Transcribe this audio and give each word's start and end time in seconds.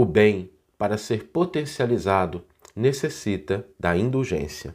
O 0.00 0.04
bem, 0.06 0.50
para 0.78 0.96
ser 0.96 1.24
potencializado, 1.24 2.42
necessita 2.74 3.66
da 3.78 3.94
indulgência. 3.94 4.74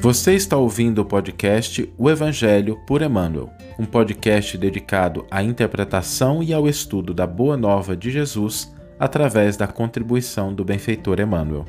Você 0.00 0.34
está 0.34 0.56
ouvindo 0.56 1.02
o 1.02 1.04
podcast 1.04 1.88
O 1.96 2.10
Evangelho 2.10 2.80
por 2.84 3.00
Emmanuel, 3.00 3.48
um 3.78 3.84
podcast 3.84 4.58
dedicado 4.58 5.24
à 5.30 5.40
interpretação 5.40 6.42
e 6.42 6.52
ao 6.52 6.68
estudo 6.68 7.14
da 7.14 7.28
Boa 7.28 7.56
Nova 7.56 7.96
de 7.96 8.10
Jesus 8.10 8.74
através 8.98 9.56
da 9.56 9.68
contribuição 9.68 10.52
do 10.52 10.64
benfeitor 10.64 11.20
Emmanuel. 11.20 11.64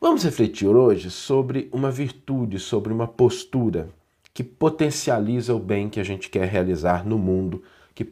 Vamos 0.00 0.24
refletir 0.24 0.68
hoje 0.68 1.10
sobre 1.10 1.68
uma 1.70 1.90
virtude, 1.90 2.58
sobre 2.58 2.90
uma 2.90 3.06
postura 3.06 3.90
que 4.34 4.42
potencializa 4.42 5.54
o 5.54 5.58
bem 5.58 5.88
que 5.88 6.00
a 6.00 6.04
gente 6.04 6.30
quer 6.30 6.48
realizar 6.48 7.04
no 7.06 7.18
mundo, 7.18 7.62
que, 7.94 8.06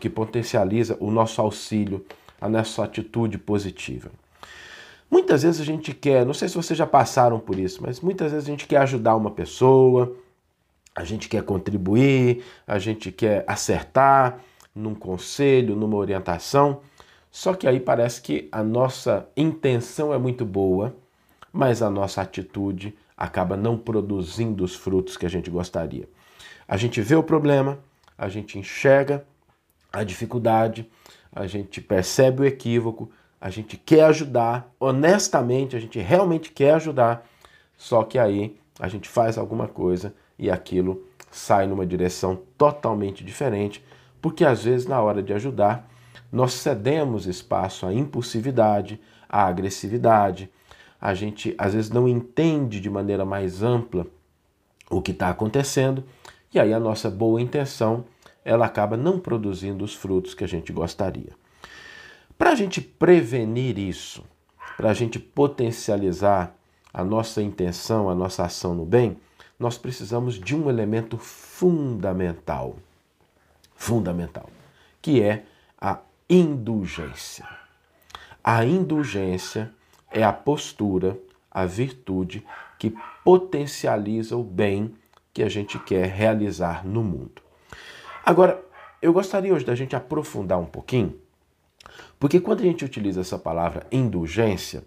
que 0.00 0.08
potencializa 0.08 0.96
o 1.00 1.10
nosso 1.10 1.40
auxílio, 1.40 2.04
a 2.40 2.48
nossa 2.48 2.84
atitude 2.84 3.38
positiva. 3.38 4.10
Muitas 5.10 5.42
vezes 5.42 5.60
a 5.60 5.64
gente 5.64 5.94
quer, 5.94 6.24
não 6.24 6.34
sei 6.34 6.48
se 6.48 6.56
vocês 6.56 6.76
já 6.76 6.86
passaram 6.86 7.38
por 7.38 7.58
isso, 7.58 7.82
mas 7.82 8.00
muitas 8.00 8.32
vezes 8.32 8.48
a 8.48 8.50
gente 8.50 8.66
quer 8.66 8.78
ajudar 8.78 9.14
uma 9.14 9.30
pessoa, 9.30 10.16
a 10.94 11.04
gente 11.04 11.28
quer 11.28 11.42
contribuir, 11.42 12.42
a 12.66 12.78
gente 12.78 13.12
quer 13.12 13.44
acertar 13.46 14.40
num 14.74 14.94
conselho, 14.94 15.76
numa 15.76 15.96
orientação. 15.96 16.80
Só 17.30 17.52
que 17.52 17.66
aí 17.66 17.80
parece 17.80 18.22
que 18.22 18.48
a 18.50 18.62
nossa 18.62 19.28
intenção 19.36 20.14
é 20.14 20.18
muito 20.18 20.44
boa, 20.44 20.94
mas 21.52 21.82
a 21.82 21.90
nossa 21.90 22.22
atitude 22.22 22.94
acaba 23.16 23.56
não 23.56 23.78
produzindo 23.78 24.64
os 24.64 24.74
frutos 24.74 25.16
que 25.16 25.26
a 25.26 25.30
gente 25.30 25.50
gostaria. 25.50 26.08
A 26.66 26.76
gente 26.76 27.00
vê 27.00 27.14
o 27.14 27.22
problema, 27.22 27.78
a 28.16 28.28
gente 28.28 28.58
enxerga 28.58 29.24
a 29.92 30.02
dificuldade, 30.02 30.90
a 31.32 31.46
gente 31.46 31.80
percebe 31.80 32.42
o 32.42 32.44
equívoco, 32.44 33.10
a 33.40 33.50
gente 33.50 33.76
quer 33.76 34.04
ajudar, 34.04 34.72
honestamente, 34.80 35.76
a 35.76 35.80
gente 35.80 35.98
realmente 35.98 36.50
quer 36.50 36.74
ajudar, 36.74 37.26
só 37.76 38.02
que 38.02 38.18
aí 38.18 38.58
a 38.80 38.88
gente 38.88 39.08
faz 39.08 39.36
alguma 39.36 39.68
coisa 39.68 40.14
e 40.38 40.50
aquilo 40.50 41.06
sai 41.30 41.66
numa 41.66 41.84
direção 41.84 42.40
totalmente 42.56 43.24
diferente, 43.24 43.84
porque 44.22 44.44
às 44.44 44.64
vezes 44.64 44.86
na 44.86 45.00
hora 45.00 45.22
de 45.22 45.32
ajudar, 45.32 45.88
nós 46.32 46.54
cedemos 46.54 47.26
espaço 47.26 47.86
à 47.86 47.92
impulsividade, 47.92 49.00
à 49.28 49.46
agressividade, 49.46 50.50
a 51.04 51.12
gente 51.12 51.54
às 51.58 51.74
vezes 51.74 51.90
não 51.90 52.08
entende 52.08 52.80
de 52.80 52.88
maneira 52.88 53.26
mais 53.26 53.62
ampla 53.62 54.06
o 54.88 55.02
que 55.02 55.10
está 55.10 55.28
acontecendo, 55.28 56.02
e 56.50 56.58
aí 56.58 56.72
a 56.72 56.80
nossa 56.80 57.10
boa 57.10 57.42
intenção 57.42 58.06
ela 58.42 58.64
acaba 58.64 58.96
não 58.96 59.20
produzindo 59.20 59.84
os 59.84 59.94
frutos 59.94 60.32
que 60.32 60.42
a 60.42 60.46
gente 60.48 60.72
gostaria. 60.72 61.32
Para 62.38 62.52
a 62.52 62.54
gente 62.54 62.80
prevenir 62.80 63.78
isso, 63.78 64.24
para 64.78 64.88
a 64.88 64.94
gente 64.94 65.18
potencializar 65.18 66.56
a 66.90 67.04
nossa 67.04 67.42
intenção, 67.42 68.08
a 68.08 68.14
nossa 68.14 68.42
ação 68.42 68.74
no 68.74 68.86
bem, 68.86 69.18
nós 69.58 69.76
precisamos 69.76 70.36
de 70.40 70.56
um 70.56 70.70
elemento 70.70 71.18
fundamental, 71.18 72.76
fundamental, 73.76 74.48
que 75.02 75.20
é 75.20 75.44
a 75.78 75.98
indulgência. 76.30 77.46
A 78.42 78.64
indulgência 78.64 79.70
é 80.14 80.22
a 80.22 80.32
postura, 80.32 81.18
a 81.50 81.66
virtude 81.66 82.42
que 82.78 82.94
potencializa 83.22 84.36
o 84.36 84.42
bem 84.42 84.94
que 85.32 85.42
a 85.42 85.48
gente 85.48 85.78
quer 85.80 86.06
realizar 86.06 86.86
no 86.86 87.02
mundo. 87.02 87.42
Agora, 88.24 88.64
eu 89.02 89.12
gostaria 89.12 89.52
hoje 89.52 89.66
da 89.66 89.74
gente 89.74 89.94
aprofundar 89.94 90.58
um 90.58 90.64
pouquinho 90.64 91.18
porque 92.18 92.40
quando 92.40 92.60
a 92.60 92.64
gente 92.64 92.84
utiliza 92.84 93.20
essa 93.20 93.38
palavra 93.38 93.86
indulgência, 93.90 94.84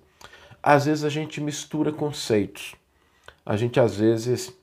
às 0.61 0.85
vezes 0.85 1.03
a 1.03 1.09
gente 1.09 1.39
mistura 1.39 1.91
conceitos. 1.91 2.75
A 3.45 3.55
gente 3.55 3.79
às 3.79 3.97
vezes 3.97 4.53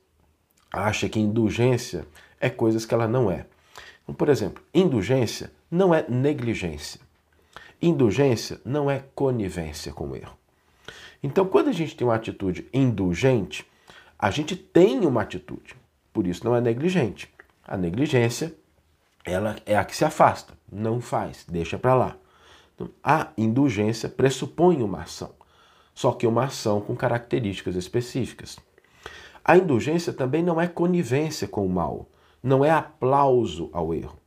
acha 0.71 1.07
que 1.07 1.19
indulgência 1.19 2.05
é 2.39 2.49
coisas 2.49 2.85
que 2.85 2.93
ela 2.93 3.07
não 3.07 3.31
é. 3.31 3.45
Então, 4.03 4.13
por 4.13 4.29
exemplo, 4.29 4.63
indulgência 4.73 5.51
não 5.71 5.93
é 5.93 6.05
negligência. 6.09 6.99
Indulgência 7.81 8.59
não 8.65 8.89
é 8.89 9.03
conivência 9.15 9.91
com 9.93 10.09
o 10.09 10.15
erro. 10.15 10.37
Então, 11.21 11.45
quando 11.45 11.69
a 11.69 11.73
gente 11.73 11.95
tem 11.95 12.05
uma 12.05 12.15
atitude 12.15 12.67
indulgente, 12.73 13.65
a 14.17 14.31
gente 14.31 14.55
tem 14.55 15.05
uma 15.05 15.21
atitude. 15.21 15.75
Por 16.13 16.27
isso 16.27 16.45
não 16.45 16.55
é 16.55 16.61
negligente. 16.61 17.29
A 17.67 17.75
negligência, 17.75 18.55
ela 19.23 19.55
é 19.65 19.75
a 19.75 19.83
que 19.83 19.95
se 19.95 20.05
afasta, 20.05 20.53
não 20.71 21.01
faz, 21.01 21.45
deixa 21.49 21.77
para 21.77 21.95
lá. 21.95 22.17
Então, 22.75 22.89
a 23.03 23.29
indulgência 23.37 24.07
pressupõe 24.07 24.83
uma 24.83 25.01
ação, 25.01 25.31
só 25.93 26.11
que 26.11 26.27
uma 26.27 26.45
ação 26.45 26.81
com 26.81 26.95
características 26.95 27.75
específicas. 27.75 28.57
A 29.43 29.57
indulgência 29.57 30.11
também 30.11 30.43
não 30.43 30.59
é 30.59 30.67
conivência 30.67 31.47
com 31.47 31.65
o 31.65 31.69
mal, 31.69 32.09
não 32.41 32.63
é 32.63 32.71
aplauso 32.71 33.69
ao 33.73 33.93
erro. 33.93 34.17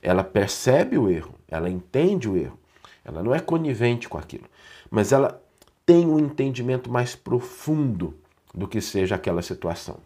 Ela 0.00 0.24
percebe 0.24 0.96
o 0.96 1.08
erro, 1.10 1.34
ela 1.48 1.68
entende 1.68 2.28
o 2.28 2.36
erro, 2.36 2.58
ela 3.04 3.22
não 3.22 3.34
é 3.34 3.40
conivente 3.40 4.08
com 4.08 4.18
aquilo, 4.18 4.44
mas 4.90 5.12
ela 5.12 5.42
tem 5.84 6.06
um 6.06 6.18
entendimento 6.18 6.90
mais 6.90 7.14
profundo 7.14 8.16
do 8.54 8.68
que 8.68 8.80
seja 8.80 9.14
aquela 9.14 9.42
situação. 9.42 9.98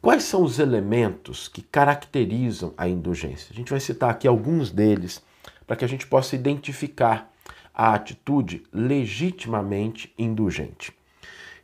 Quais 0.00 0.22
são 0.24 0.42
os 0.42 0.58
elementos 0.58 1.48
que 1.48 1.60
caracterizam 1.60 2.72
a 2.76 2.88
indulgência? 2.88 3.48
A 3.52 3.56
gente 3.56 3.70
vai 3.70 3.80
citar 3.80 4.10
aqui 4.10 4.28
alguns 4.28 4.70
deles 4.70 5.22
para 5.66 5.76
que 5.76 5.84
a 5.84 5.88
gente 5.88 6.06
possa 6.06 6.36
identificar 6.36 7.32
a 7.74 7.94
atitude 7.94 8.64
legitimamente 8.72 10.12
indulgente. 10.18 10.92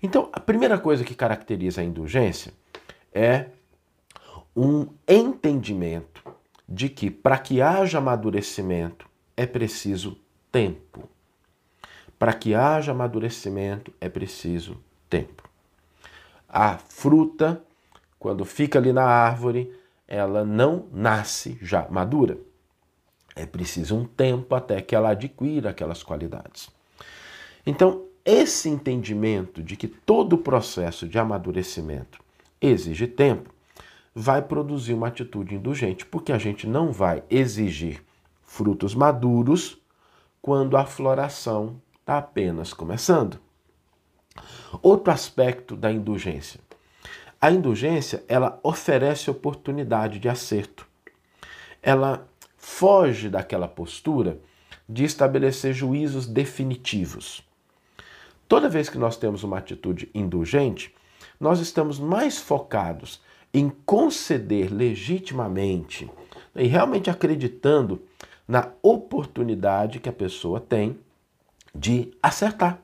Então, 0.02 0.28
a 0.32 0.40
primeira 0.40 0.78
coisa 0.78 1.04
que 1.04 1.14
caracteriza 1.14 1.80
a 1.80 1.84
indulgência 1.84 2.52
é 3.12 3.46
um 4.54 4.88
entendimento 5.08 6.22
de 6.68 6.88
que 6.88 7.10
para 7.10 7.38
que 7.38 7.60
haja 7.60 7.98
amadurecimento 7.98 9.08
é 9.36 9.46
preciso 9.46 10.18
tempo. 10.52 11.08
Para 12.24 12.32
que 12.32 12.54
haja 12.54 12.92
amadurecimento 12.92 13.92
é 14.00 14.08
preciso 14.08 14.78
tempo. 15.10 15.46
A 16.48 16.78
fruta, 16.78 17.62
quando 18.18 18.46
fica 18.46 18.78
ali 18.78 18.94
na 18.94 19.04
árvore, 19.04 19.70
ela 20.08 20.42
não 20.42 20.86
nasce 20.90 21.58
já 21.60 21.86
madura. 21.90 22.38
É 23.36 23.44
preciso 23.44 23.94
um 23.94 24.06
tempo 24.06 24.54
até 24.54 24.80
que 24.80 24.96
ela 24.96 25.10
adquira 25.10 25.68
aquelas 25.68 26.02
qualidades. 26.02 26.70
Então, 27.66 28.06
esse 28.24 28.70
entendimento 28.70 29.62
de 29.62 29.76
que 29.76 29.86
todo 29.86 30.32
o 30.32 30.38
processo 30.38 31.06
de 31.06 31.18
amadurecimento 31.18 32.20
exige 32.58 33.06
tempo 33.06 33.50
vai 34.14 34.40
produzir 34.40 34.94
uma 34.94 35.08
atitude 35.08 35.56
indulgente, 35.56 36.06
porque 36.06 36.32
a 36.32 36.38
gente 36.38 36.66
não 36.66 36.90
vai 36.90 37.22
exigir 37.28 38.02
frutos 38.42 38.94
maduros 38.94 39.76
quando 40.40 40.78
a 40.78 40.86
floração 40.86 41.83
está 42.04 42.18
apenas 42.18 42.74
começando. 42.74 43.40
Outro 44.82 45.10
aspecto 45.10 45.74
da 45.74 45.90
indulgência. 45.90 46.60
A 47.40 47.50
indulgência, 47.50 48.22
ela 48.28 48.60
oferece 48.62 49.30
oportunidade 49.30 50.18
de 50.18 50.28
acerto. 50.28 50.86
Ela 51.82 52.28
foge 52.58 53.30
daquela 53.30 53.66
postura 53.66 54.38
de 54.86 55.02
estabelecer 55.02 55.72
juízos 55.72 56.26
definitivos. 56.26 57.42
Toda 58.46 58.68
vez 58.68 58.90
que 58.90 58.98
nós 58.98 59.16
temos 59.16 59.42
uma 59.42 59.56
atitude 59.56 60.10
indulgente, 60.14 60.94
nós 61.40 61.58
estamos 61.58 61.98
mais 61.98 62.36
focados 62.36 63.22
em 63.52 63.70
conceder 63.86 64.70
legitimamente 64.70 66.10
e 66.54 66.66
realmente 66.66 67.08
acreditando 67.08 68.02
na 68.46 68.72
oportunidade 68.82 70.00
que 70.00 70.08
a 70.10 70.12
pessoa 70.12 70.60
tem 70.60 70.98
de 71.74 72.12
acertar. 72.22 72.78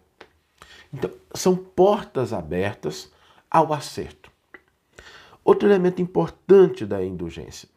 Então, 0.93 1.11
são 1.35 1.55
portas 1.55 2.33
abertas 2.33 3.11
ao 3.51 3.73
acerto. 3.73 4.31
Outro 5.45 5.69
elemento 5.69 6.03
importante 6.03 6.85
da 6.85 7.05
indulgência 7.05 7.69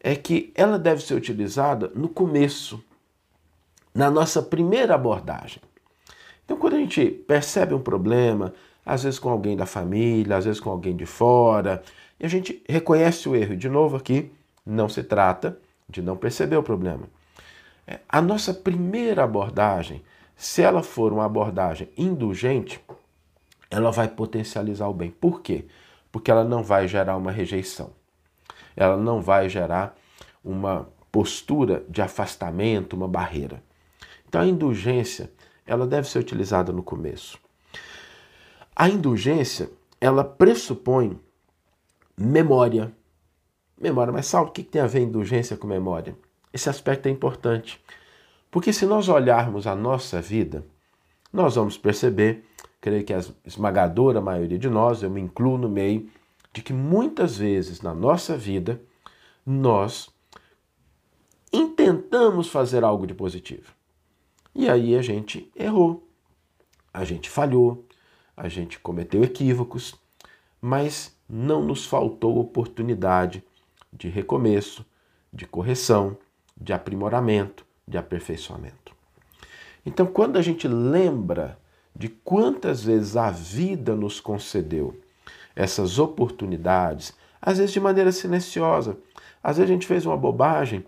é 0.00 0.16
que 0.16 0.52
ela 0.54 0.78
deve 0.78 1.02
ser 1.02 1.14
utilizada 1.14 1.90
no 1.94 2.08
começo, 2.08 2.82
na 3.94 4.10
nossa 4.10 4.42
primeira 4.42 4.94
abordagem. 4.94 5.62
Então, 6.44 6.56
quando 6.56 6.74
a 6.74 6.78
gente 6.78 7.06
percebe 7.06 7.74
um 7.74 7.80
problema, 7.80 8.52
às 8.84 9.04
vezes 9.04 9.18
com 9.18 9.28
alguém 9.28 9.56
da 9.56 9.66
família, 9.66 10.36
às 10.36 10.44
vezes 10.44 10.60
com 10.60 10.70
alguém 10.70 10.96
de 10.96 11.06
fora, 11.06 11.82
e 12.18 12.26
a 12.26 12.28
gente 12.28 12.62
reconhece 12.68 13.28
o 13.28 13.36
erro, 13.36 13.54
e 13.54 13.56
de 13.56 13.68
novo 13.68 13.96
aqui, 13.96 14.32
não 14.64 14.88
se 14.88 15.02
trata 15.02 15.58
de 15.88 16.02
não 16.02 16.16
perceber 16.16 16.56
o 16.56 16.62
problema. 16.62 17.04
É, 17.86 18.00
a 18.08 18.20
nossa 18.20 18.54
primeira 18.54 19.24
abordagem, 19.24 20.02
se 20.40 20.62
ela 20.62 20.82
for 20.82 21.12
uma 21.12 21.24
abordagem 21.24 21.88
indulgente, 21.96 22.80
ela 23.70 23.90
vai 23.90 24.08
potencializar 24.08 24.88
o 24.88 24.94
bem. 24.94 25.10
Por 25.10 25.40
quê? 25.42 25.66
porque 26.12 26.30
ela 26.30 26.44
não 26.44 26.62
vai 26.62 26.88
gerar 26.88 27.16
uma 27.16 27.30
rejeição. 27.30 27.90
Ela 28.76 28.96
não 28.96 29.20
vai 29.20 29.48
gerar 29.48 29.96
uma 30.44 30.88
postura 31.12 31.84
de 31.88 32.00
afastamento, 32.02 32.94
uma 32.94 33.08
barreira. 33.08 33.62
Então 34.28 34.40
a 34.40 34.46
indulgência, 34.46 35.30
ela 35.66 35.86
deve 35.86 36.08
ser 36.08 36.18
utilizada 36.18 36.72
no 36.72 36.82
começo. 36.82 37.38
A 38.74 38.88
indulgência, 38.88 39.70
ela 40.00 40.24
pressupõe 40.24 41.18
memória. 42.16 42.92
Memória, 43.78 44.12
mas 44.12 44.26
Saulo, 44.26 44.48
o 44.50 44.52
que 44.52 44.62
tem 44.62 44.80
a 44.80 44.86
ver 44.86 45.00
indulgência 45.00 45.56
com 45.56 45.66
memória? 45.66 46.16
Esse 46.52 46.68
aspecto 46.68 47.06
é 47.06 47.10
importante. 47.10 47.82
Porque 48.50 48.72
se 48.72 48.84
nós 48.84 49.08
olharmos 49.08 49.66
a 49.66 49.74
nossa 49.74 50.20
vida, 50.20 50.66
nós 51.32 51.54
vamos 51.54 51.78
perceber, 51.78 52.44
creio 52.80 53.04
que 53.04 53.14
a 53.14 53.20
esmagadora 53.44 54.20
maioria 54.20 54.58
de 54.58 54.68
nós, 54.68 55.02
eu 55.02 55.10
me 55.10 55.20
incluo 55.20 55.56
no 55.56 55.68
meio, 55.68 56.10
de 56.52 56.62
que 56.62 56.72
muitas 56.72 57.36
vezes 57.36 57.80
na 57.80 57.94
nossa 57.94 58.36
vida 58.36 58.80
nós 59.46 60.10
intentamos 61.52 62.48
fazer 62.48 62.82
algo 62.82 63.06
de 63.06 63.14
positivo. 63.14 63.72
E 64.54 64.68
aí 64.68 64.96
a 64.96 65.02
gente 65.02 65.50
errou, 65.54 66.08
a 66.92 67.04
gente 67.04 67.30
falhou, 67.30 67.86
a 68.36 68.48
gente 68.48 68.80
cometeu 68.80 69.22
equívocos, 69.22 69.94
mas 70.60 71.16
não 71.28 71.62
nos 71.62 71.86
faltou 71.86 72.38
oportunidade 72.38 73.44
de 73.92 74.08
recomeço, 74.08 74.84
de 75.32 75.46
correção, 75.46 76.16
de 76.60 76.72
aprimoramento, 76.72 77.64
de 77.90 77.98
aperfeiçoamento. 77.98 78.94
Então, 79.84 80.06
quando 80.06 80.38
a 80.38 80.42
gente 80.42 80.68
lembra 80.68 81.58
de 81.94 82.08
quantas 82.08 82.84
vezes 82.84 83.16
a 83.16 83.30
vida 83.30 83.94
nos 83.96 84.20
concedeu 84.20 84.98
essas 85.54 85.98
oportunidades, 85.98 87.12
às 87.42 87.58
vezes 87.58 87.72
de 87.72 87.80
maneira 87.80 88.12
silenciosa, 88.12 88.96
às 89.42 89.56
vezes 89.56 89.70
a 89.70 89.74
gente 89.74 89.86
fez 89.86 90.06
uma 90.06 90.16
bobagem 90.16 90.84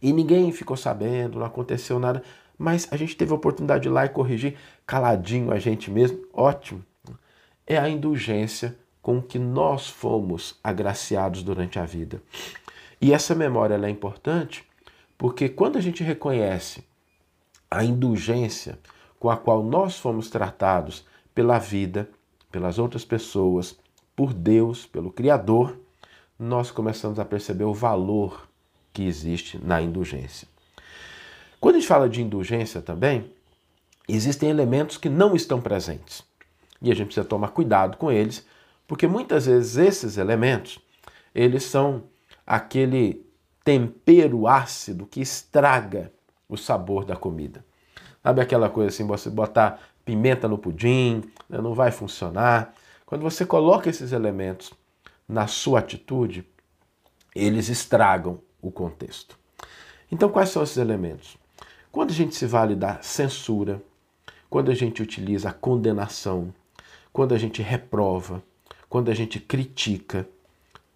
e 0.00 0.12
ninguém 0.12 0.50
ficou 0.52 0.76
sabendo, 0.76 1.38
não 1.38 1.46
aconteceu 1.46 1.98
nada, 1.98 2.22
mas 2.58 2.88
a 2.90 2.96
gente 2.96 3.16
teve 3.16 3.32
a 3.32 3.36
oportunidade 3.36 3.82
de 3.82 3.88
ir 3.88 3.92
lá 3.92 4.06
e 4.06 4.08
corrigir 4.08 4.56
caladinho 4.86 5.52
a 5.52 5.58
gente 5.58 5.90
mesmo, 5.90 6.24
ótimo. 6.32 6.82
É 7.66 7.76
a 7.76 7.88
indulgência 7.88 8.76
com 9.02 9.20
que 9.20 9.38
nós 9.38 9.88
fomos 9.88 10.58
agraciados 10.64 11.42
durante 11.42 11.78
a 11.78 11.84
vida. 11.84 12.22
E 13.00 13.12
essa 13.12 13.34
memória 13.34 13.74
é 13.74 13.90
importante 13.90 14.65
porque 15.18 15.48
quando 15.48 15.76
a 15.76 15.80
gente 15.80 16.02
reconhece 16.02 16.84
a 17.70 17.84
indulgência 17.84 18.78
com 19.18 19.30
a 19.30 19.36
qual 19.36 19.62
nós 19.62 19.98
fomos 19.98 20.30
tratados 20.30 21.04
pela 21.34 21.58
vida, 21.58 22.08
pelas 22.50 22.78
outras 22.78 23.04
pessoas, 23.04 23.78
por 24.14 24.32
Deus, 24.32 24.86
pelo 24.86 25.10
Criador, 25.10 25.78
nós 26.38 26.70
começamos 26.70 27.18
a 27.18 27.24
perceber 27.24 27.64
o 27.64 27.74
valor 27.74 28.48
que 28.92 29.02
existe 29.02 29.58
na 29.62 29.80
indulgência. 29.80 30.48
Quando 31.60 31.76
a 31.76 31.78
gente 31.78 31.88
fala 31.88 32.08
de 32.08 32.22
indulgência 32.22 32.80
também, 32.80 33.30
existem 34.08 34.48
elementos 34.48 34.96
que 34.96 35.08
não 35.08 35.34
estão 35.34 35.60
presentes. 35.60 36.22
E 36.80 36.90
a 36.90 36.94
gente 36.94 37.06
precisa 37.06 37.26
tomar 37.26 37.48
cuidado 37.48 37.96
com 37.96 38.12
eles, 38.12 38.46
porque 38.86 39.06
muitas 39.06 39.46
vezes 39.46 39.76
esses 39.76 40.16
elementos, 40.16 40.78
eles 41.34 41.64
são 41.64 42.04
aquele 42.46 43.25
tempero 43.66 44.46
ácido 44.46 45.06
que 45.06 45.20
estraga 45.20 46.12
o 46.48 46.56
sabor 46.56 47.04
da 47.04 47.16
comida. 47.16 47.66
Sabe 48.22 48.40
aquela 48.40 48.70
coisa 48.70 48.90
assim, 48.90 49.04
você 49.04 49.28
botar 49.28 49.80
pimenta 50.04 50.46
no 50.46 50.56
pudim, 50.56 51.24
né, 51.48 51.60
não 51.60 51.74
vai 51.74 51.90
funcionar. 51.90 52.72
Quando 53.04 53.22
você 53.22 53.44
coloca 53.44 53.90
esses 53.90 54.12
elementos 54.12 54.72
na 55.28 55.48
sua 55.48 55.80
atitude, 55.80 56.46
eles 57.34 57.68
estragam 57.68 58.40
o 58.62 58.70
contexto. 58.70 59.36
Então, 60.12 60.28
quais 60.28 60.50
são 60.50 60.62
esses 60.62 60.76
elementos? 60.76 61.36
Quando 61.90 62.10
a 62.10 62.14
gente 62.14 62.36
se 62.36 62.46
vale 62.46 62.76
da 62.76 63.02
censura, 63.02 63.82
quando 64.48 64.70
a 64.70 64.74
gente 64.74 65.02
utiliza 65.02 65.48
a 65.48 65.52
condenação, 65.52 66.54
quando 67.12 67.34
a 67.34 67.38
gente 67.38 67.62
reprova, 67.62 68.40
quando 68.88 69.10
a 69.10 69.14
gente 69.14 69.40
critica, 69.40 70.28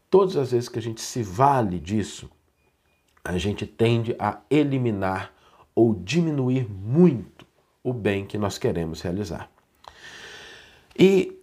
todas 0.08 0.36
as 0.36 0.52
vezes 0.52 0.68
que 0.68 0.78
a 0.78 0.82
gente 0.82 1.00
se 1.00 1.20
vale 1.20 1.80
disso, 1.80 2.30
a 3.24 3.36
gente 3.38 3.66
tende 3.66 4.14
a 4.18 4.40
eliminar 4.50 5.32
ou 5.74 5.94
diminuir 5.94 6.68
muito 6.68 7.46
o 7.82 7.92
bem 7.92 8.26
que 8.26 8.38
nós 8.38 8.58
queremos 8.58 9.00
realizar. 9.00 9.50
E 10.98 11.38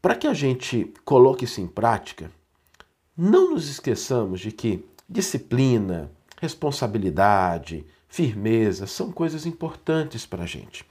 para 0.00 0.14
que 0.14 0.26
a 0.26 0.34
gente 0.34 0.92
coloque 1.04 1.44
isso 1.44 1.60
em 1.60 1.66
prática, 1.66 2.30
não 3.16 3.50
nos 3.50 3.68
esqueçamos 3.68 4.40
de 4.40 4.52
que 4.52 4.84
disciplina, 5.08 6.10
responsabilidade, 6.40 7.84
firmeza 8.08 8.86
são 8.86 9.10
coisas 9.10 9.46
importantes 9.46 10.24
para 10.24 10.44
a 10.44 10.46
gente, 10.46 10.84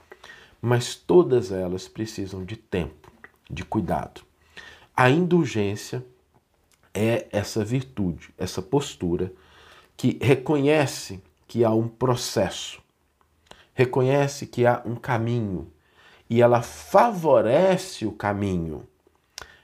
mas 0.60 0.94
todas 0.94 1.50
elas 1.52 1.88
precisam 1.88 2.44
de 2.44 2.56
tempo, 2.56 3.10
de 3.50 3.64
cuidado. 3.64 4.22
A 4.96 5.08
indulgência 5.08 6.04
é 6.92 7.28
essa 7.30 7.64
virtude, 7.64 8.30
essa 8.36 8.60
postura 8.60 9.32
que 9.98 10.16
reconhece 10.22 11.20
que 11.48 11.64
há 11.64 11.70
um 11.70 11.88
processo, 11.88 12.80
reconhece 13.74 14.46
que 14.46 14.64
há 14.64 14.80
um 14.86 14.94
caminho 14.94 15.72
e 16.30 16.40
ela 16.40 16.62
favorece 16.62 18.06
o 18.06 18.12
caminho. 18.12 18.86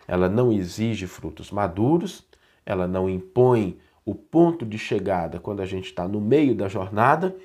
Ela 0.09 0.29
não 0.29 0.53
exige 0.53 1.07
frutos 1.07 1.53
maduros, 1.53 2.27
ela 2.67 2.89
não 2.89 3.09
impõe 3.09 3.79
o 4.05 4.13
ponto 4.13 4.67
de 4.67 4.77
chegada 4.77 5.39
quando 5.39 5.61
a 5.61 5.67
gente 5.67 5.85
está 5.85 6.09
no 6.09 6.21
meio 6.21 6.53
da 6.53 6.67
jornada, 6.67 7.37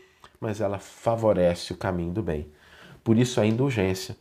mas 0.41 0.59
ela 0.59 0.79
favorece 0.79 1.71
o 1.71 1.77
caminho 1.77 2.11
do 2.11 2.23
bem. 2.23 2.51
Por 3.03 3.17
isso 3.17 3.39
a 3.39 3.45
indulgência 3.45 4.17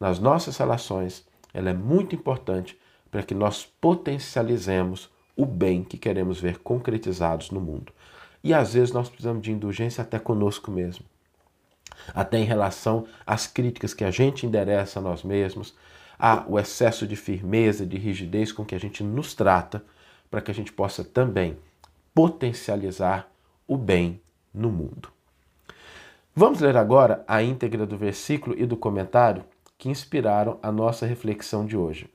nas 0.00 0.18
nossas 0.18 0.56
relações, 0.56 1.24
ela 1.54 1.70
é 1.70 1.74
muito 1.74 2.16
importante 2.16 2.76
para 3.12 3.22
que 3.22 3.34
nós 3.34 3.64
potencializemos 3.64 5.08
o 5.36 5.46
bem 5.46 5.84
que 5.84 5.96
queremos 5.96 6.40
ver 6.40 6.58
concretizados 6.58 7.52
no 7.52 7.60
mundo. 7.60 7.92
E 8.42 8.54
às 8.54 8.74
vezes 8.74 8.92
nós 8.92 9.08
precisamos 9.08 9.42
de 9.42 9.52
indulgência 9.52 10.02
até 10.02 10.18
conosco 10.18 10.70
mesmo. 10.70 11.04
Até 12.14 12.38
em 12.38 12.44
relação 12.44 13.06
às 13.26 13.46
críticas 13.46 13.92
que 13.92 14.04
a 14.04 14.10
gente 14.10 14.46
endereça 14.46 14.98
a 14.98 15.02
nós 15.02 15.22
mesmos, 15.22 15.74
ao 16.18 16.58
excesso 16.58 17.06
de 17.06 17.16
firmeza, 17.16 17.86
de 17.86 17.96
rigidez 17.96 18.52
com 18.52 18.64
que 18.64 18.74
a 18.74 18.80
gente 18.80 19.02
nos 19.02 19.34
trata, 19.34 19.84
para 20.30 20.40
que 20.40 20.50
a 20.50 20.54
gente 20.54 20.72
possa 20.72 21.04
também 21.04 21.56
potencializar 22.14 23.30
o 23.66 23.76
bem 23.76 24.20
no 24.52 24.70
mundo. 24.70 25.10
Vamos 26.34 26.60
ler 26.60 26.76
agora 26.76 27.24
a 27.26 27.42
íntegra 27.42 27.86
do 27.86 27.96
versículo 27.96 28.54
e 28.58 28.64
do 28.66 28.76
comentário 28.76 29.44
que 29.76 29.88
inspiraram 29.88 30.58
a 30.62 30.70
nossa 30.70 31.06
reflexão 31.06 31.64
de 31.64 31.76
hoje. 31.76 32.08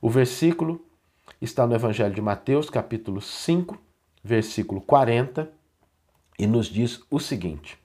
O 0.00 0.08
versículo 0.08 0.84
está 1.40 1.66
no 1.66 1.74
Evangelho 1.74 2.14
de 2.14 2.20
Mateus, 2.20 2.68
capítulo 2.68 3.20
5, 3.20 3.78
versículo 4.22 4.80
40, 4.80 5.50
e 6.40 6.46
nos 6.46 6.68
diz 6.68 7.02
o 7.10 7.20
seguinte: 7.20 7.78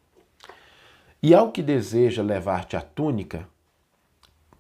E 1.22 1.36
ao 1.36 1.52
que 1.52 1.62
deseja 1.62 2.24
levar-te 2.24 2.78
a 2.78 2.82
túnica, 2.82 3.46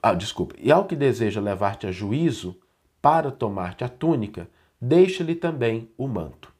ah, 0.03 0.13
desculpa, 0.13 0.53
e 0.59 0.69
ao 0.69 0.83
que 0.83 0.97
deseja 0.97 1.39
levar-te 1.39 1.87
a 1.87 1.91
juízo 1.93 2.59
para 3.01 3.31
tomar-te 3.31 3.85
a 3.85 3.89
túnica, 3.89 4.49
deixa-lhe 4.81 5.33
também 5.33 5.89
o 5.97 6.09
manto. 6.09 6.51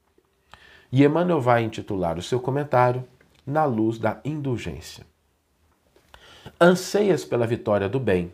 E 0.89 1.03
Emmanuel 1.03 1.41
vai 1.41 1.63
intitular 1.63 2.17
o 2.17 2.23
seu 2.23 2.39
comentário 2.39 3.05
Na 3.45 3.65
luz 3.65 3.99
da 3.99 4.19
indulgência. 4.23 5.05
Anseias 6.59 7.25
pela 7.25 7.45
vitória 7.45 7.89
do 7.89 7.99
bem, 7.99 8.33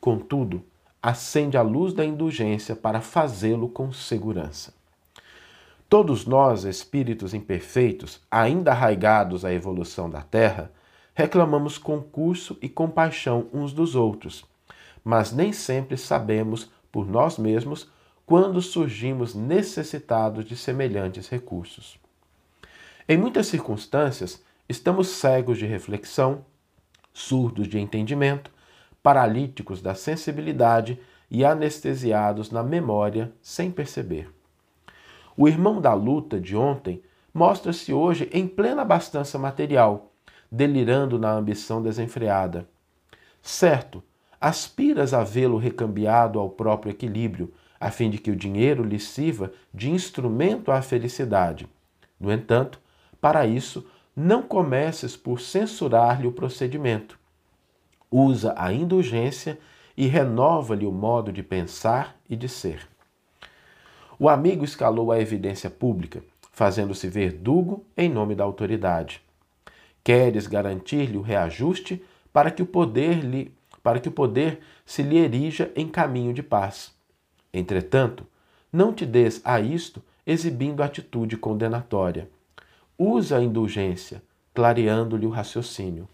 contudo, 0.00 0.64
acende 1.02 1.58
a 1.58 1.62
luz 1.62 1.92
da 1.92 2.04
indulgência 2.04 2.76
para 2.76 3.00
fazê-lo 3.00 3.68
com 3.68 3.92
segurança. 3.92 4.72
Todos 5.88 6.26
nós, 6.26 6.64
espíritos 6.64 7.32
imperfeitos, 7.32 8.20
ainda 8.28 8.72
arraigados 8.72 9.44
à 9.44 9.52
evolução 9.52 10.10
da 10.10 10.20
Terra, 10.20 10.72
reclamamos 11.14 11.78
concurso 11.78 12.58
e 12.60 12.68
compaixão 12.68 13.46
uns 13.52 13.72
dos 13.72 13.94
outros, 13.94 14.44
mas 15.04 15.30
nem 15.30 15.52
sempre 15.52 15.96
sabemos 15.96 16.68
por 16.90 17.08
nós 17.08 17.38
mesmos 17.38 17.88
quando 18.26 18.60
surgimos 18.60 19.32
necessitados 19.32 20.44
de 20.44 20.56
semelhantes 20.56 21.28
recursos. 21.28 21.96
Em 23.08 23.16
muitas 23.16 23.46
circunstâncias, 23.46 24.42
estamos 24.68 25.06
cegos 25.06 25.56
de 25.56 25.66
reflexão, 25.66 26.44
surdos 27.14 27.68
de 27.68 27.78
entendimento, 27.78 28.50
paralíticos 29.00 29.80
da 29.80 29.94
sensibilidade 29.94 30.98
e 31.30 31.44
anestesiados 31.44 32.50
na 32.50 32.64
memória 32.64 33.32
sem 33.40 33.70
perceber. 33.70 34.35
O 35.36 35.46
irmão 35.46 35.80
da 35.80 35.92
luta 35.92 36.40
de 36.40 36.56
ontem 36.56 37.02
mostra-se 37.32 37.92
hoje 37.92 38.30
em 38.32 38.48
plena 38.48 38.82
abastança 38.82 39.38
material, 39.38 40.12
delirando 40.50 41.18
na 41.18 41.30
ambição 41.32 41.82
desenfreada. 41.82 42.66
Certo, 43.42 44.02
aspiras 44.40 45.12
a 45.12 45.22
vê-lo 45.22 45.58
recambiado 45.58 46.38
ao 46.38 46.48
próprio 46.48 46.90
equilíbrio, 46.90 47.52
a 47.78 47.90
fim 47.90 48.08
de 48.08 48.16
que 48.16 48.30
o 48.30 48.36
dinheiro 48.36 48.82
lhe 48.82 48.98
sirva 48.98 49.52
de 49.74 49.90
instrumento 49.90 50.72
à 50.72 50.80
felicidade. 50.80 51.68
No 52.18 52.32
entanto, 52.32 52.80
para 53.20 53.46
isso, 53.46 53.86
não 54.16 54.40
comeces 54.42 55.14
por 55.14 55.40
censurar-lhe 55.40 56.26
o 56.26 56.32
procedimento. 56.32 57.18
Usa 58.10 58.54
a 58.56 58.72
indulgência 58.72 59.58
e 59.94 60.06
renova-lhe 60.06 60.86
o 60.86 60.92
modo 60.92 61.30
de 61.30 61.42
pensar 61.42 62.16
e 62.28 62.34
de 62.34 62.48
ser. 62.48 62.88
O 64.18 64.28
amigo 64.28 64.64
escalou 64.64 65.12
a 65.12 65.20
evidência 65.20 65.68
pública, 65.68 66.22
fazendo-se 66.52 67.08
verdugo 67.08 67.84
em 67.96 68.08
nome 68.08 68.34
da 68.34 68.44
autoridade. 68.44 69.20
Queres 70.02 70.46
garantir-lhe 70.46 71.18
o 71.18 71.22
reajuste 71.22 72.02
para 72.32 72.50
que 72.50 72.62
o 72.62 72.66
poder 72.66 73.24
lhe 73.24 73.54
para 73.82 74.00
que 74.00 74.08
o 74.08 74.12
poder 74.12 74.58
se 74.84 75.00
lhe 75.00 75.16
erija 75.16 75.70
em 75.76 75.86
caminho 75.86 76.34
de 76.34 76.42
paz. 76.42 76.92
Entretanto, 77.54 78.26
não 78.72 78.92
te 78.92 79.06
des 79.06 79.40
a 79.44 79.60
isto 79.60 80.02
exibindo 80.26 80.82
atitude 80.82 81.36
condenatória. 81.36 82.28
Usa 82.98 83.38
a 83.38 83.42
indulgência, 83.42 84.20
clareando-lhe 84.52 85.24
o 85.24 85.30
raciocínio. 85.30 86.08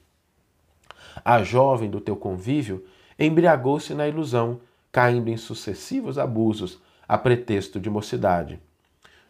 A 1.24 1.42
jovem 1.42 1.88
do 1.88 1.98
teu 1.98 2.14
convívio 2.14 2.84
embriagou-se 3.18 3.94
na 3.94 4.06
ilusão, 4.06 4.60
caindo 4.90 5.30
em 5.30 5.38
sucessivos 5.38 6.18
abusos, 6.18 6.78
a 7.08 7.18
pretexto 7.18 7.80
de 7.80 7.90
mocidade. 7.90 8.60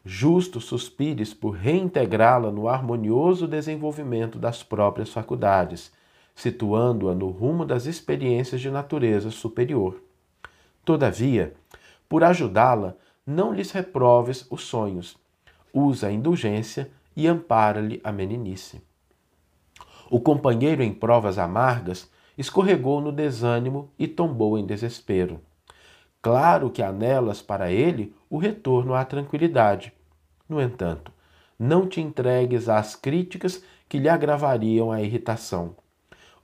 Justo 0.05 0.61
suspires 0.61 1.33
por 1.33 1.53
reintegrá-la 1.53 2.51
no 2.51 2.69
harmonioso 2.69 3.47
desenvolvimento 3.47 4.39
das 4.39 4.63
próprias 4.63 5.11
faculdades, 5.11 5.93
situando-a 6.35 7.15
no 7.15 7.29
rumo 7.29 7.65
das 7.65 7.87
experiências 7.87 8.61
de 8.61 8.71
natureza 8.71 9.31
superior. 9.31 10.03
Todavia, 10.85 11.55
por 12.09 12.25
ajudá-la, 12.25 12.97
não 13.25 13.53
lhes 13.53 13.71
reproves 13.71 14.47
os 14.51 14.63
sonhos. 14.63 15.17
Usa 15.73 16.09
a 16.09 16.13
indulgência 16.13 16.91
e 17.15 17.29
ampara-lhe 17.29 18.01
a 18.03 18.11
meninice. 18.11 18.83
O 20.11 20.21
companheiro 20.21 20.83
em 20.83 20.93
provas 20.93 21.39
amargas 21.39 22.11
escorregou 22.37 23.01
no 23.01 23.13
desânimo 23.13 23.91
e 23.99 24.09
tombou 24.09 24.59
em 24.59 24.67
desespero. 24.67 25.41
Claro 26.23 26.71
que 26.71 26.81
há 26.81 26.93
nelas 26.93 27.43
para 27.43 27.73
ele 27.73 28.15
o 28.31 28.39
retorno 28.39 28.95
à 28.95 29.05
tranquilidade. 29.05 29.93
No 30.49 30.63
entanto, 30.63 31.13
não 31.59 31.89
te 31.89 32.01
entregues 32.01 32.69
às 32.69 32.95
críticas 32.95 33.63
que 33.89 33.99
lhe 33.99 34.09
agravariam 34.09 34.93
a 34.93 35.03
irritação. 35.03 35.75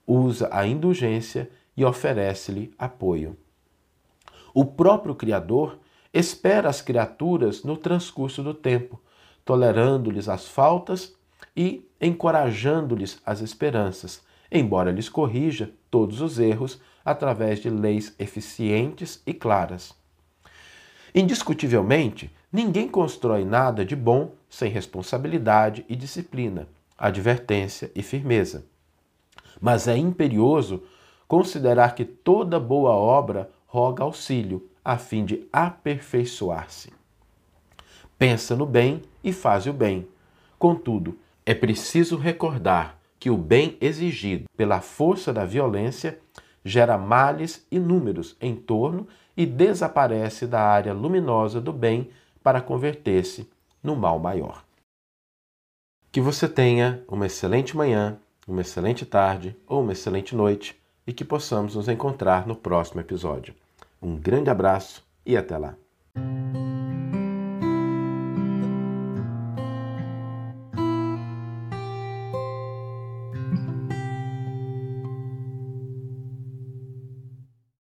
Usa 0.05 0.49
a 0.51 0.67
indulgência 0.67 1.49
e 1.77 1.85
oferece-lhe 1.85 2.75
apoio. 2.77 3.37
O 4.53 4.65
próprio 4.65 5.15
Criador 5.15 5.79
espera 6.13 6.69
as 6.69 6.83
criaturas 6.83 7.63
no 7.63 7.77
transcurso 7.77 8.43
do 8.43 8.53
tempo, 8.53 9.01
tolerando-lhes 9.45 10.29
as 10.29 10.49
faltas 10.49 11.15
e 11.57 11.89
encorajando-lhes 12.01 13.21
as 13.25 13.41
esperanças, 13.41 14.25
embora 14.51 14.91
lhes 14.91 15.09
corrija 15.09 15.71
todos 15.89 16.21
os 16.21 16.41
erros 16.41 16.81
através 17.11 17.59
de 17.61 17.71
leis 17.71 18.15
eficientes 18.19 19.23
e 19.27 19.33
claras. 19.33 19.95
Indiscutivelmente, 21.15 22.31
ninguém 22.53 22.89
constrói 22.89 23.45
nada 23.45 23.85
de 23.85 23.97
bom 23.97 24.33
sem 24.49 24.71
responsabilidade 24.71 25.85
e 25.89 25.97
disciplina, 25.97 26.69
advertência 26.97 27.91
e 27.95 28.03
firmeza. 28.03 28.65
Mas 29.61 29.89
é 29.89 29.97
imperioso 29.97 30.83
considerar 31.27 31.95
que 31.95 32.05
toda 32.05 32.61
boa 32.61 32.93
obra 32.93 33.51
roga 33.67 34.05
auxílio 34.05 34.69
a 34.85 34.97
fim 34.97 35.25
de 35.25 35.47
aperfeiçoar-se. 35.53 36.93
Pensa 38.19 38.57
no 38.57 38.67
bem 38.67 39.03
e 39.23 39.33
faz 39.33 39.67
o 39.67 39.73
bem. 39.73 40.09
Contudo, 40.59 41.19
é 41.45 41.55
preciso 41.55 42.17
recordar 42.17 42.99
que 43.19 43.31
o 43.31 43.37
bem 43.37 43.77
exigido 43.81 44.45
pela 44.57 44.81
força 44.81 45.33
da 45.33 45.45
violência 45.45 46.19
gera 46.69 46.99
males 46.99 47.67
inúmeros 47.71 48.37
em 48.41 48.55
torno 48.55 49.09
e 49.37 49.47
desaparece 49.47 50.47
da 50.47 50.61
área 50.61 50.93
luminosa 50.93 51.61
do 51.61 51.73
bem 51.73 52.11
para 52.43 52.61
converter-se 52.61 53.49
no 53.83 53.97
mal 53.97 54.19
maior. 54.19 54.63
Que 56.13 56.21
você 56.21 56.49
tenha 56.49 57.03
uma 57.09 57.27
excelente 57.27 57.77
manhã, 57.77 58.19
uma 58.47 58.61
excelente 58.61 59.07
tarde 59.07 59.57
ou 59.67 59.83
uma 59.83 59.93
excelente 59.93 60.35
noite 60.35 60.79
e 61.07 61.13
que 61.13 61.25
possamos 61.25 61.75
nos 61.75 61.89
encontrar 61.89 62.47
no 62.47 62.57
próximo 62.57 63.01
episódio. 63.01 63.55
Um 64.01 64.17
grande 64.17 64.51
abraço 64.51 65.05
e 65.25 65.37
até 65.37 65.57
lá! 65.57 65.75